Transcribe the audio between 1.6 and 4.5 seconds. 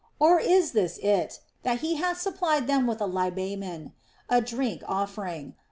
that he hath supplied them with a libamen, a